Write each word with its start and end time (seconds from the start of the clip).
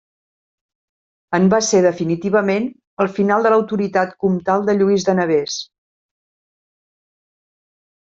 En 1.39 1.45
va 1.53 1.59
ser 1.67 1.81
definitivament 1.87 2.65
el 3.05 3.11
final 3.19 3.47
de 3.49 3.53
l'autoritat 3.55 4.19
comtal 4.27 4.69
de 4.73 4.79
Lluís 4.81 5.09
de 5.13 5.19
Nevers. 5.21 5.63